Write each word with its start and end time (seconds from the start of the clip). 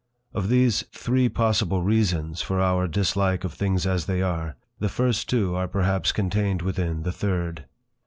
Of 0.33 0.49
these 0.49 0.81
three 0.93 1.29
possible 1.29 1.83
reasons 1.83 2.41
for 2.41 2.59
our 2.59 2.87
dislike 2.87 3.43
of 3.43 3.53
things 3.53 3.85
as 3.85 4.07
they 4.07 4.23
are, 4.23 4.55
the 4.79 4.89
first 4.89 5.29
two 5.29 5.53
are 5.55 5.67
perhaps 5.67 6.11
contained 6.11 6.63
within 6.63 7.03
the 7.03 7.11
third. 7.11 7.65